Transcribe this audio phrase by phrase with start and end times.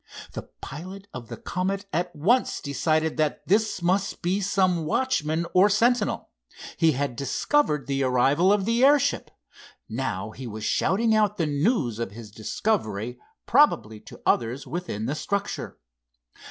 [0.31, 5.69] The pilot of the Comet at once decided that this must be some watchman or
[5.69, 6.31] sentinel.
[6.75, 9.29] He had discovered the arrival of the airship.
[9.87, 15.13] Now he was shouting out the news of his discovery, probably to others within the
[15.13, 15.77] structure.